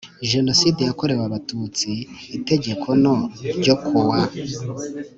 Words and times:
Jenoside 0.31 0.81
yakorewe 0.89 1.23
Abatutsi 1.25 1.89
Itegeko 2.37 2.87
no 3.03 3.15
ryo 3.57 3.75
ku 3.85 3.95
wa 4.07 4.19